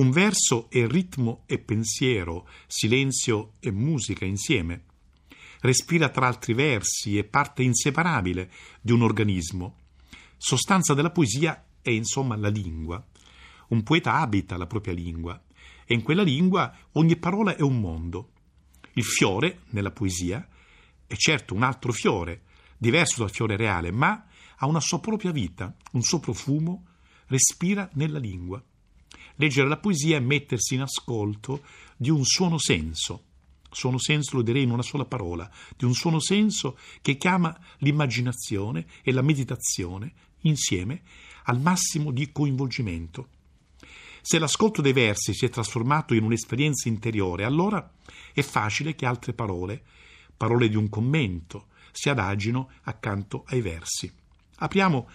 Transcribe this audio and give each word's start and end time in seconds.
Un 0.00 0.12
verso 0.12 0.70
è 0.70 0.86
ritmo 0.86 1.42
e 1.44 1.58
pensiero, 1.58 2.48
silenzio 2.66 3.52
e 3.60 3.70
musica 3.70 4.24
insieme. 4.24 4.84
Respira 5.60 6.08
tra 6.08 6.26
altri 6.26 6.54
versi, 6.54 7.18
è 7.18 7.24
parte 7.24 7.62
inseparabile 7.62 8.50
di 8.80 8.92
un 8.92 9.02
organismo. 9.02 9.76
Sostanza 10.38 10.94
della 10.94 11.10
poesia 11.10 11.66
è 11.82 11.90
insomma 11.90 12.34
la 12.36 12.48
lingua. 12.48 13.06
Un 13.68 13.82
poeta 13.82 14.14
abita 14.14 14.56
la 14.56 14.66
propria 14.66 14.94
lingua 14.94 15.38
e 15.84 15.92
in 15.92 16.00
quella 16.00 16.22
lingua 16.22 16.74
ogni 16.92 17.16
parola 17.16 17.54
è 17.54 17.60
un 17.60 17.78
mondo. 17.78 18.30
Il 18.94 19.04
fiore, 19.04 19.64
nella 19.72 19.90
poesia, 19.90 20.48
è 21.06 21.14
certo 21.14 21.52
un 21.52 21.62
altro 21.62 21.92
fiore, 21.92 22.44
diverso 22.78 23.20
dal 23.20 23.30
fiore 23.30 23.54
reale, 23.54 23.92
ma 23.92 24.24
ha 24.56 24.66
una 24.66 24.80
sua 24.80 24.98
propria 24.98 25.30
vita, 25.30 25.76
un 25.92 26.00
suo 26.00 26.20
profumo, 26.20 26.86
respira 27.26 27.86
nella 27.92 28.18
lingua. 28.18 28.64
Leggere 29.40 29.68
la 29.68 29.78
poesia 29.78 30.18
è 30.18 30.20
mettersi 30.20 30.74
in 30.74 30.82
ascolto 30.82 31.62
di 31.96 32.10
un 32.10 32.26
suono 32.26 32.58
senso. 32.58 33.24
Suono 33.70 33.96
senso 33.96 34.36
lo 34.36 34.42
direi 34.42 34.64
in 34.64 34.70
una 34.70 34.82
sola 34.82 35.06
parola, 35.06 35.50
di 35.78 35.86
un 35.86 35.94
suono 35.94 36.20
senso 36.20 36.76
che 37.00 37.16
chiama 37.16 37.58
l'immaginazione 37.78 38.84
e 39.02 39.12
la 39.12 39.22
meditazione 39.22 40.12
insieme 40.40 41.00
al 41.44 41.58
massimo 41.58 42.10
di 42.10 42.30
coinvolgimento. 42.30 43.28
Se 44.20 44.38
l'ascolto 44.38 44.82
dei 44.82 44.92
versi 44.92 45.32
si 45.32 45.46
è 45.46 45.48
trasformato 45.48 46.12
in 46.12 46.24
un'esperienza 46.24 46.90
interiore, 46.90 47.44
allora 47.44 47.94
è 48.34 48.42
facile 48.42 48.94
che 48.94 49.06
altre 49.06 49.32
parole, 49.32 49.82
parole 50.36 50.68
di 50.68 50.76
un 50.76 50.90
commento, 50.90 51.68
si 51.92 52.10
adagino 52.10 52.72
accanto 52.82 53.44
ai 53.46 53.62
versi. 53.62 54.12
Apriamo, 54.56 55.08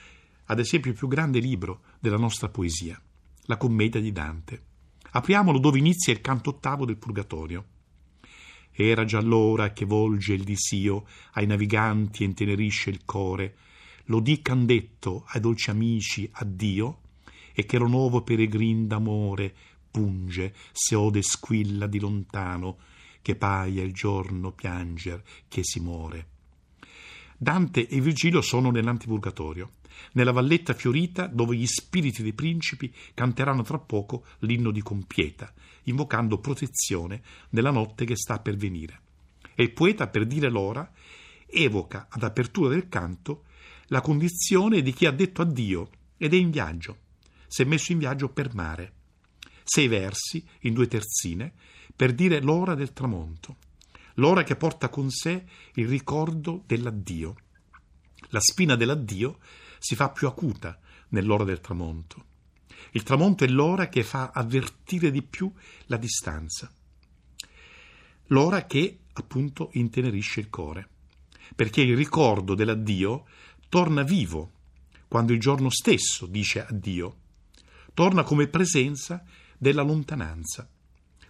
ad 0.45 0.57
esempio, 0.57 0.89
il 0.89 0.97
più 0.97 1.07
grande 1.07 1.37
libro 1.37 1.81
della 1.99 2.17
nostra 2.17 2.49
poesia, 2.49 2.99
la 3.45 3.57
Commedia 3.57 3.99
di 3.99 4.11
Dante. 4.11 4.63
Apriamolo 5.11 5.59
dove 5.59 5.77
inizia 5.77 6.13
il 6.13 6.21
canto 6.21 6.51
ottavo 6.51 6.85
del 6.85 6.97
Purgatorio. 6.97 7.65
Era 8.71 9.05
già 9.05 9.21
l'ora 9.21 9.71
che 9.71 9.85
volge 9.85 10.33
il 10.33 10.43
disio 10.43 11.05
ai 11.33 11.45
naviganti 11.45 12.23
e 12.23 12.25
intenerisce 12.25 12.89
il 12.89 13.05
core. 13.05 13.55
Lo 14.05 14.19
dican 14.19 14.65
detto 14.65 15.23
ai 15.27 15.39
dolci 15.39 15.69
amici 15.69 16.29
addio, 16.33 16.99
e 17.53 17.65
che 17.65 17.77
lo 17.77 17.87
nuovo 17.87 18.21
peregrin 18.21 18.85
d'amore 18.85 19.55
punge 19.89 20.53
se 20.73 20.95
ode 20.95 21.21
squilla 21.21 21.87
di 21.87 21.99
lontano 21.99 22.77
che 23.21 23.37
paia 23.37 23.81
il 23.81 23.93
giorno 23.93 24.51
pianger 24.51 25.23
che 25.47 25.61
si 25.63 25.79
muore. 25.79 26.34
Dante 27.37 27.87
e 27.87 27.99
Virgilio 27.99 28.41
sono 28.41 28.71
nell'antipurgatorio, 28.71 29.71
nella 30.13 30.31
valletta 30.31 30.73
fiorita 30.73 31.27
dove 31.27 31.55
gli 31.55 31.65
spiriti 31.65 32.23
dei 32.23 32.33
principi 32.33 32.93
canteranno 33.13 33.63
tra 33.63 33.79
poco 33.79 34.25
l'inno 34.39 34.71
di 34.71 34.81
compieta, 34.81 35.53
invocando 35.83 36.39
protezione 36.39 37.21
nella 37.49 37.71
notte 37.71 38.05
che 38.05 38.15
sta 38.15 38.39
per 38.39 38.55
venire. 38.55 39.01
E 39.53 39.63
il 39.63 39.71
poeta, 39.71 40.07
per 40.07 40.25
dire 40.25 40.49
l'ora, 40.49 40.91
evoca 41.47 42.07
ad 42.09 42.23
apertura 42.23 42.69
del 42.69 42.89
canto 42.89 43.43
la 43.87 44.01
condizione 44.01 44.81
di 44.81 44.93
chi 44.93 45.05
ha 45.05 45.11
detto 45.11 45.41
addio 45.41 45.89
ed 46.17 46.33
è 46.33 46.37
in 46.37 46.49
viaggio 46.49 47.03
si 47.55 47.61
è 47.61 47.65
messo 47.65 47.93
in 47.93 47.99
viaggio 47.99 48.27
per 48.27 48.53
mare. 48.53 48.93
Sei 49.63 49.87
versi, 49.87 50.45
in 50.63 50.73
due 50.73 50.87
terzine, 50.87 51.53
per 51.95 52.13
dire 52.13 52.41
l'ora 52.41 52.75
del 52.75 52.91
tramonto, 52.91 53.55
l'ora 54.15 54.43
che 54.43 54.55
porta 54.55 54.89
con 54.89 55.09
sé 55.09 55.45
il 55.73 55.87
ricordo 55.87 56.63
dell'addio. 56.65 57.35
La 58.29 58.39
spina 58.39 58.75
dell'addio 58.75 59.39
si 59.79 59.95
fa 59.95 60.09
più 60.09 60.27
acuta 60.27 60.79
nell'ora 61.09 61.43
del 61.43 61.61
tramonto. 61.61 62.25
Il 62.91 63.03
tramonto 63.03 63.43
è 63.43 63.47
l'ora 63.47 63.89
che 63.89 64.03
fa 64.03 64.31
avvertire 64.33 65.11
di 65.11 65.21
più 65.21 65.51
la 65.85 65.97
distanza. 65.97 66.71
L'ora 68.27 68.65
che, 68.65 68.99
appunto, 69.13 69.69
intenerisce 69.73 70.39
il 70.39 70.49
cuore. 70.49 70.89
Perché 71.55 71.81
il 71.81 71.95
ricordo 71.95 72.55
dell'addio 72.55 73.25
torna 73.69 74.03
vivo 74.03 74.51
quando 75.07 75.33
il 75.33 75.39
giorno 75.39 75.69
stesso 75.69 76.25
dice 76.25 76.65
addio 76.65 77.17
torna 77.95 78.23
come 78.23 78.47
presenza 78.47 79.23
della 79.57 79.81
lontananza, 79.81 80.69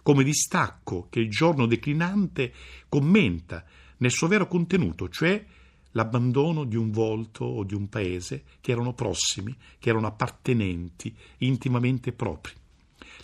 come 0.06 0.22
distacco 0.22 1.08
che 1.10 1.18
il 1.18 1.28
giorno 1.28 1.66
declinante 1.66 2.52
commenta 2.88 3.64
nel 3.96 4.12
suo 4.12 4.28
vero 4.28 4.46
contenuto, 4.46 5.08
cioè 5.08 5.44
l'abbandono 5.90 6.62
di 6.62 6.76
un 6.76 6.92
volto 6.92 7.44
o 7.44 7.64
di 7.64 7.74
un 7.74 7.88
paese 7.88 8.44
che 8.60 8.70
erano 8.70 8.92
prossimi, 8.92 9.52
che 9.80 9.88
erano 9.88 10.06
appartenenti, 10.06 11.12
intimamente 11.38 12.12
propri. 12.12 12.52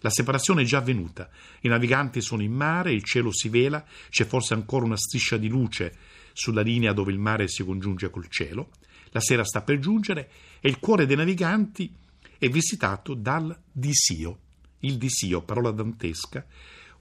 La 0.00 0.10
separazione 0.10 0.62
è 0.62 0.65
già 0.65 0.78
avvenuta, 0.78 1.31
i 1.60 1.69
naviganti 1.69 2.20
sono 2.20 2.43
in 2.43 2.53
mare, 2.53 2.93
il 2.93 3.04
cielo 3.04 3.32
si 3.32 3.49
vela, 3.49 3.87
c'è 4.09 4.25
forse 4.25 4.54
ancora 4.54 4.84
una 4.84 4.97
striscia 4.97 5.37
di 5.37 5.47
luce 5.47 5.97
sulla 6.32 6.62
linea 6.62 6.93
dove 6.93 7.12
il 7.12 7.19
mare 7.20 7.47
si 7.47 7.64
congiunge 7.64 8.10
col 8.10 8.26
cielo, 8.26 8.70
la 9.10 9.20
sera 9.20 9.44
sta 9.44 9.62
per 9.62 9.78
giungere 9.78 10.28
e 10.59 10.69
il 10.69 10.81
cuore 10.81 11.06
dei 11.06 11.14
naviganti 11.14 11.94
è 12.37 12.49
visitato 12.49 13.14
dal 13.14 13.56
disio. 13.70 14.41
Il 14.84 14.98
disio, 14.98 15.43
parola 15.43 15.70
dantesca, 15.70 16.44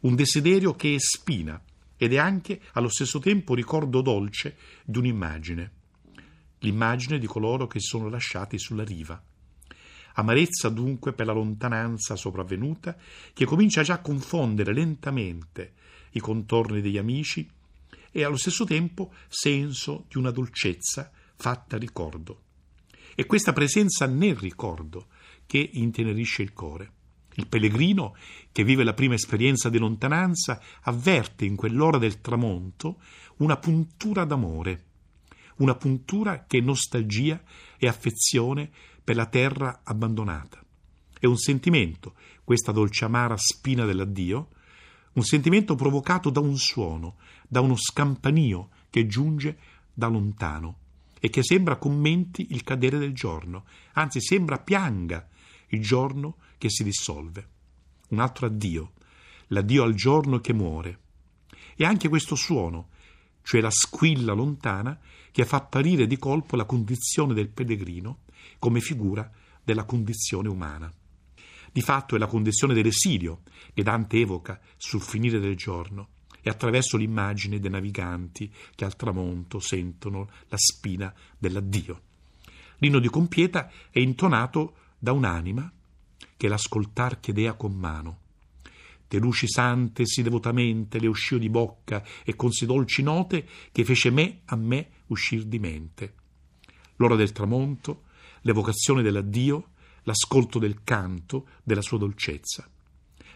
un 0.02 0.16
desiderio 0.16 0.76
che 0.76 0.96
è 0.96 1.00
spina 1.00 1.60
ed 1.98 2.14
è 2.14 2.18
anche 2.18 2.62
allo 2.74 2.90
stesso 2.90 3.20
tempo 3.20 3.56
ricordo 3.56 4.02
dolce 4.02 4.58
di 4.84 4.98
un'immagine, 5.00 5.72
l'immagine 6.60 7.18
di 7.18 7.26
coloro 7.26 7.68
che 7.68 7.80
si 7.80 7.88
sono 7.88 8.10
lasciati 8.10 8.60
sulla 8.60 8.84
riva. 8.84 9.22
Amarezza 10.14 10.70
dunque 10.70 11.14
per 11.14 11.26
la 11.26 11.34
lontananza 11.34 12.16
sopravvenuta 12.16 12.96
che 13.34 13.46
comincia 13.46 13.82
già 13.82 13.96
a 13.96 14.02
confondere 14.02 14.74
lentamente 14.74 15.74
i 16.12 16.20
contorni 16.20 16.82
degli 16.82 16.98
amici 16.98 17.50
e 18.12 18.24
allo 18.24 18.38
stesso 18.38 18.66
tempo 18.66 19.14
senso 19.28 20.06
di 20.08 20.18
una 20.18 20.32
dolcezza 20.32 21.12
fatta 21.36 21.78
ricordo. 21.78 22.42
E 23.16 23.26
questa 23.26 23.54
presenza 23.54 24.06
nel 24.06 24.36
ricordo 24.36 25.08
che 25.48 25.70
intenerisce 25.74 26.44
il 26.44 26.54
cuore. 26.54 26.92
Il 27.36 27.48
pellegrino, 27.48 28.16
che 28.52 28.64
vive 28.64 28.84
la 28.84 28.94
prima 28.94 29.14
esperienza 29.14 29.70
di 29.70 29.78
lontananza, 29.78 30.62
avverte 30.82 31.46
in 31.46 31.56
quell'ora 31.56 31.98
del 31.98 32.20
tramonto 32.22 33.00
una 33.38 33.58
puntura 33.58 34.26
d'amore, 34.26 34.86
una 35.58 35.76
puntura 35.76 36.46
che 36.46 36.58
è 36.58 36.62
nostalgia 36.62 37.42
e 37.78 37.88
affezione 37.88 38.70
per 39.04 39.16
la 39.16 39.26
terra 39.28 39.82
abbandonata. 39.84 40.64
È 41.20 41.26
un 41.26 41.38
sentimento, 41.38 42.16
questa 42.44 42.72
dolce 42.72 43.06
amara 43.06 43.38
spina 43.38 43.86
dell'addio, 43.86 44.50
un 45.14 45.24
sentimento 45.24 45.76
provocato 45.76 46.30
da 46.30 46.40
un 46.40 46.58
suono, 46.58 47.18
da 47.48 47.62
uno 47.62 47.76
scampanio 47.76 48.70
che 48.90 49.08
giunge 49.08 49.58
da 49.94 50.08
lontano 50.08 50.78
e 51.20 51.30
che 51.30 51.44
sembra 51.44 51.78
commenti 51.78 52.48
il 52.52 52.64
cadere 52.64 52.98
del 52.98 53.14
giorno, 53.14 53.66
anzi 53.94 54.22
sembra 54.22 54.58
pianga 54.58 55.28
il 55.68 55.82
giorno 55.82 56.38
che 56.62 56.70
si 56.70 56.84
dissolve. 56.84 57.48
Un 58.10 58.20
altro 58.20 58.46
addio, 58.46 58.92
l'addio 59.48 59.82
al 59.82 59.96
giorno 59.96 60.38
che 60.38 60.54
muore. 60.54 61.00
E 61.76 61.86
anche 61.86 62.08
questo 62.08 62.36
suono, 62.36 62.90
cioè 63.42 63.62
la 63.62 63.72
squilla 63.72 64.34
lontana, 64.34 65.00
che 65.32 65.44
fa 65.44 65.58
apparire 65.58 66.06
di 66.06 66.20
colpo 66.20 66.56
la 66.56 66.66
condizione 66.66 67.34
del 67.34 67.50
pellegrino 67.50 68.20
come 68.60 68.80
figura 68.80 69.28
della 69.64 69.86
condizione 69.86 70.50
umana. 70.50 70.94
Di 71.72 71.82
fatto 71.82 72.16
è 72.16 72.20
la 72.20 72.28
condizione 72.28 72.76
dell'esilio 72.76 73.42
che 73.74 73.82
Dante 73.82 74.20
evoca 74.20 74.62
sul 74.78 75.02
finire 75.02 75.40
del 75.40 75.56
giorno 75.56 76.10
e 76.42 76.52
attraverso 76.52 76.96
l'immagine 76.96 77.60
dei 77.60 77.72
naviganti 77.72 78.54
che 78.76 78.86
al 78.86 78.96
tramonto 78.96 79.60
sentono 79.60 80.30
la 80.48 80.58
spina 80.58 81.12
dell'addio. 81.40 82.02
L'inno 82.78 83.00
di 83.00 83.08
compieta 83.08 83.72
è 83.90 83.98
intonato 83.98 84.76
da 85.00 85.12
un'anima 85.12 85.72
che 86.38 86.48
l'ascoltar 86.48 87.20
chiedea 87.20 87.54
con 87.54 87.74
mano. 87.74 88.20
De 89.08 89.20
luci 89.20 89.48
sante 89.48 90.06
sì 90.06 90.22
devotamente 90.22 90.98
le 90.98 91.08
usciò 91.08 91.38
di 91.38 91.50
bocca 91.50 92.04
e 92.24 92.36
con 92.36 92.52
si 92.52 92.66
dolci 92.66 93.04
note 93.04 93.46
che 93.72 93.84
fece 93.84 94.10
me 94.10 94.42
a 94.46 94.56
me 94.56 94.88
uscir 95.08 95.44
di 95.44 95.60
mente. 95.60 96.14
L'ora 96.96 97.16
del 97.16 97.32
tramonto, 97.32 98.04
l'evocazione 98.42 99.02
dell'addio, 99.02 99.72
l'ascolto 100.04 100.60
del 100.60 100.84
canto, 100.84 101.48
della 101.64 101.82
sua 101.82 101.98
dolcezza. 101.98 102.70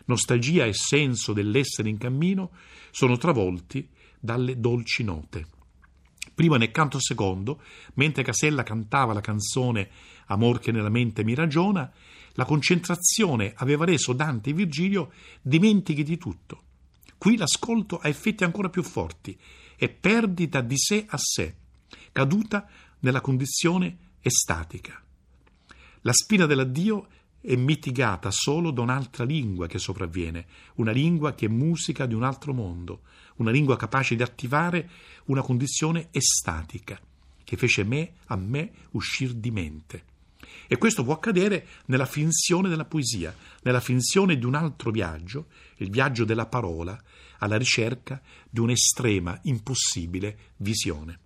Nostalgia 0.05 0.65
e 0.65 0.73
senso 0.73 1.33
dell'essere 1.33 1.89
in 1.89 1.97
cammino 1.97 2.51
sono 2.91 3.17
travolti 3.17 3.89
dalle 4.19 4.59
dolci 4.59 5.03
note. 5.03 5.47
Prima 6.33 6.57
nel 6.57 6.71
canto 6.71 6.99
secondo, 6.99 7.61
mentre 7.95 8.23
Casella 8.23 8.63
cantava 8.63 9.13
la 9.13 9.21
canzone 9.21 9.89
Amor 10.27 10.59
che 10.59 10.71
nella 10.71 10.89
mente 10.89 11.23
mi 11.23 11.33
ragiona, 11.33 11.91
la 12.35 12.45
concentrazione 12.45 13.53
aveva 13.57 13.85
reso 13.85 14.13
Dante 14.13 14.51
e 14.51 14.53
Virgilio 14.53 15.11
dimentichi 15.41 16.03
di 16.03 16.17
tutto. 16.17 16.63
Qui 17.17 17.37
l'ascolto 17.37 17.97
ha 17.97 18.07
effetti 18.07 18.43
ancora 18.43 18.69
più 18.69 18.83
forti, 18.83 19.37
è 19.75 19.89
perdita 19.89 20.61
di 20.61 20.77
sé 20.77 21.05
a 21.07 21.17
sé, 21.17 21.55
caduta 22.11 22.67
nella 22.99 23.21
condizione 23.21 23.97
estatica. 24.21 25.01
La 26.01 26.13
spina 26.13 26.45
dell'addio 26.45 27.07
è 27.39 27.55
mitigata 27.55 28.31
solo 28.31 28.71
da 28.71 28.81
un'altra 28.81 29.23
lingua 29.23 29.67
che 29.67 29.79
sopravviene, 29.79 30.45
una 30.75 30.91
lingua 30.91 31.33
che 31.33 31.45
è 31.45 31.49
musica 31.49 32.05
di 32.05 32.13
un 32.13 32.23
altro 32.23 32.53
mondo, 32.53 33.01
una 33.37 33.51
lingua 33.51 33.77
capace 33.77 34.15
di 34.15 34.23
attivare 34.23 34.89
una 35.25 35.41
condizione 35.41 36.09
estatica 36.11 36.99
che 37.43 37.57
fece 37.57 37.83
me 37.83 38.13
a 38.25 38.35
me 38.35 38.71
uscir 38.91 39.33
di 39.33 39.51
mente. 39.51 40.03
E 40.67 40.77
questo 40.77 41.03
può 41.03 41.13
accadere 41.13 41.67
nella 41.85 42.05
finzione 42.05 42.69
della 42.69 42.85
poesia, 42.85 43.35
nella 43.63 43.79
finzione 43.79 44.37
di 44.37 44.45
un 44.45 44.55
altro 44.55 44.91
viaggio, 44.91 45.47
il 45.77 45.89
viaggio 45.89 46.25
della 46.25 46.45
parola, 46.45 47.01
alla 47.39 47.57
ricerca 47.57 48.21
di 48.49 48.59
un'estrema, 48.59 49.39
impossibile 49.43 50.37
visione. 50.57 51.19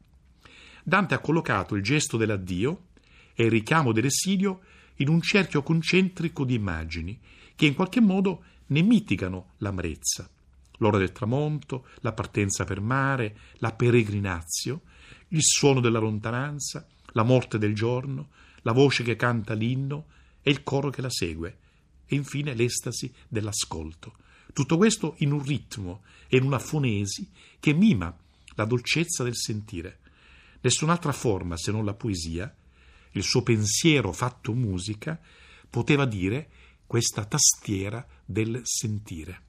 Dante 0.83 1.13
ha 1.13 1.19
collocato 1.19 1.75
il 1.75 1.83
gesto 1.83 2.17
dell'addio 2.17 2.87
e 3.33 3.45
il 3.45 3.51
richiamo 3.51 3.91
dell'esilio 3.91 4.61
in 4.95 5.07
un 5.07 5.21
cerchio 5.21 5.63
concentrico 5.63 6.43
di 6.43 6.55
immagini 6.55 7.19
che 7.55 7.65
in 7.65 7.75
qualche 7.75 8.01
modo 8.01 8.43
ne 8.67 8.81
mitigano 8.81 9.53
l'amarezza. 9.57 10.29
L'ora 10.77 10.97
del 10.97 11.11
tramonto, 11.11 11.87
la 11.99 12.13
partenza 12.13 12.63
per 12.63 12.79
mare, 12.79 13.37
la 13.57 13.71
peregrinazio, 13.71 14.81
il 15.29 15.43
suono 15.43 15.79
della 15.79 15.99
lontananza, 15.99 16.87
la 17.11 17.23
morte 17.23 17.57
del 17.57 17.75
giorno, 17.75 18.29
la 18.61 18.71
voce 18.71 19.03
che 19.03 19.15
canta 19.15 19.53
l'inno 19.53 20.05
e 20.41 20.51
il 20.51 20.63
coro 20.63 20.89
che 20.89 21.01
la 21.01 21.09
segue, 21.09 21.57
e 22.05 22.15
infine 22.15 22.53
l'estasi 22.53 23.11
dell'ascolto. 23.27 24.15
Tutto 24.53 24.77
questo 24.77 25.15
in 25.19 25.31
un 25.31 25.43
ritmo 25.43 26.01
e 26.27 26.37
in 26.37 26.43
una 26.43 26.59
fonesi 26.59 27.29
che 27.59 27.73
mima 27.73 28.15
la 28.55 28.65
dolcezza 28.65 29.23
del 29.23 29.35
sentire. 29.35 29.99
Nessun'altra 30.61 31.11
forma 31.11 31.55
se 31.55 31.71
non 31.71 31.85
la 31.85 31.93
poesia, 31.93 32.53
il 33.11 33.23
suo 33.23 33.43
pensiero 33.43 34.11
fatto 34.11 34.53
musica, 34.53 35.19
poteva 35.69 36.05
dire 36.05 36.49
questa 36.85 37.25
tastiera 37.25 38.05
del 38.25 38.61
sentire. 38.63 39.47